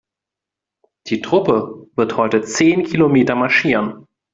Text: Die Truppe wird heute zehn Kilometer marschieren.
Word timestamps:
Die 1.05 1.21
Truppe 1.21 1.85
wird 1.95 2.17
heute 2.17 2.41
zehn 2.41 2.83
Kilometer 2.85 3.35
marschieren. 3.35 4.07